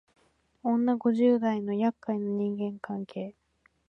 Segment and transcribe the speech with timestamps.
[0.63, 3.35] 女五十代のやっかいな人間関係